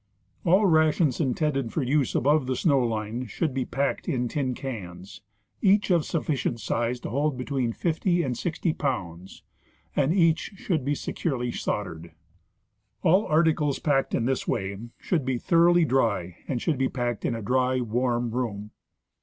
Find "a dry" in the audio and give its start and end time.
17.35-17.79